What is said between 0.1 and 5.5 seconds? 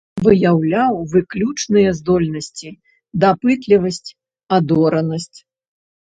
Выяўляў выключныя здольнасці, дапытлівасць, адоранасць.